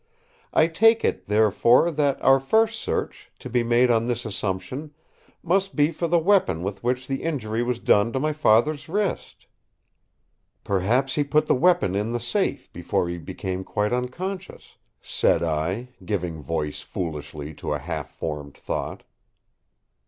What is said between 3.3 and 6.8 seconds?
to be made on this assumption, must be for the weapon